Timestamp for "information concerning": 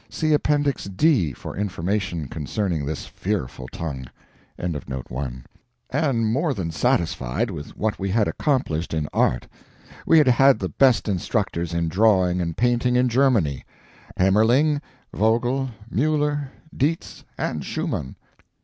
1.55-2.87